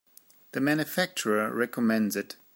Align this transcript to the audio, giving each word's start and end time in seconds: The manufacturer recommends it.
The 0.53 0.59
manufacturer 0.61 1.53
recommends 1.53 2.15
it. 2.15 2.35